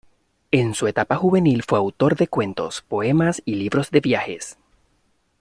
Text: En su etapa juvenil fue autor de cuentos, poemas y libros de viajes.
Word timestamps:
En 0.49 0.73
su 0.73 0.87
etapa 0.87 1.15
juvenil 1.15 1.61
fue 1.61 1.77
autor 1.77 2.15
de 2.15 2.27
cuentos, 2.27 2.81
poemas 2.87 3.43
y 3.45 3.53
libros 3.53 3.91
de 3.91 3.99
viajes. 3.99 4.57